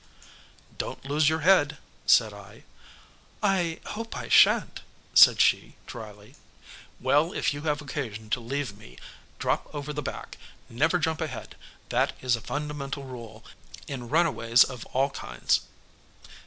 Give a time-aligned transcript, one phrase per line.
[0.79, 2.63] "Don't lose your head," said I.
[3.43, 4.79] "I hope I shan't,"
[5.13, 6.33] said she dryly.
[6.99, 8.97] "Well, if you have occasion to leave me,
[9.37, 10.39] drop over the back.
[10.69, 11.55] Never jump ahead.
[11.89, 13.45] That is a fundamental rule
[13.87, 15.59] in runaways of all kinds."